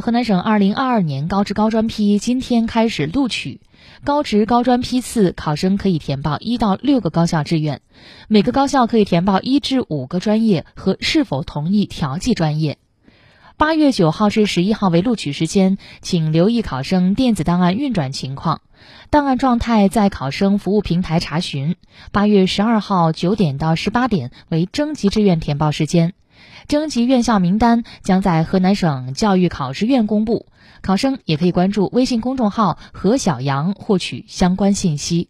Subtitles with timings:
[0.00, 3.60] 河南省二零二二年高职高专批今天开始录取，
[4.04, 7.80] 高职高专批次考生可以填报一到六个高校志愿，
[8.28, 12.78] 每个高校可以填报一至五个专业和是否同意调剂专业。
[13.56, 18.60] 八月九号至十一号为录取时间，请留意考生电子档案运转情况，
[19.10, 21.74] 档案状态在考生服务平台查询。
[22.12, 26.14] 八月十二号九点到十八点为征集志愿填报时间。
[26.66, 30.46] 征集院校名单将在河南省教育考试院公布，
[30.82, 35.28] 考生也可以关注微信公众号“何小阳”获取相关信息。